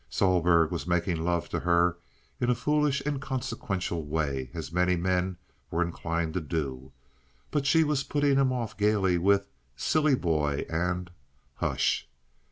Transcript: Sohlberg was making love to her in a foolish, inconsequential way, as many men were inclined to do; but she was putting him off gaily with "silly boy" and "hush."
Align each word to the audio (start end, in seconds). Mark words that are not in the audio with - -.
Sohlberg 0.09 0.71
was 0.71 0.87
making 0.87 1.23
love 1.23 1.47
to 1.49 1.59
her 1.59 1.95
in 2.39 2.49
a 2.49 2.55
foolish, 2.55 3.03
inconsequential 3.05 4.03
way, 4.03 4.49
as 4.51 4.71
many 4.71 4.95
men 4.95 5.37
were 5.69 5.83
inclined 5.83 6.33
to 6.33 6.41
do; 6.41 6.91
but 7.51 7.67
she 7.67 7.83
was 7.83 8.03
putting 8.03 8.35
him 8.35 8.51
off 8.51 8.75
gaily 8.75 9.19
with 9.19 9.47
"silly 9.75 10.15
boy" 10.15 10.65
and 10.71 11.11
"hush." 11.57 12.09